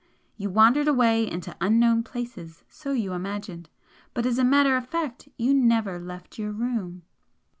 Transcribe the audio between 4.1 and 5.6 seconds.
but as a matter of fact you